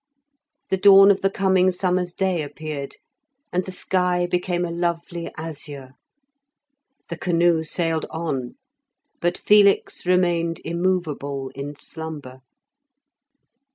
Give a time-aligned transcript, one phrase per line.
[0.71, 2.95] The dawn of the coming summer's day appeared,
[3.53, 5.91] and the sky became a lovely azure.
[7.09, 8.55] The canoe sailed on,
[9.19, 12.39] but Felix remained immovable in slumber.